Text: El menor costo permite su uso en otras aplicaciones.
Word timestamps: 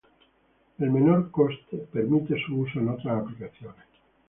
El 0.79 0.89
menor 0.89 1.29
costo 1.29 1.77
permite 1.93 2.35
su 2.43 2.59
uso 2.61 2.79
en 2.79 2.89
otras 2.89 3.21
aplicaciones. 3.21 3.85